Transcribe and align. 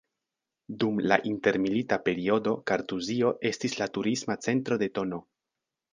Dum 0.83 1.01
la 1.11 1.17
intermilita 1.31 1.99
periodo 2.07 2.55
Kartuzio 2.71 3.29
estis 3.53 3.77
la 3.83 3.89
Turisma 3.99 4.39
Centro 4.47 4.79
de 4.85 4.91
tn. 4.97 5.19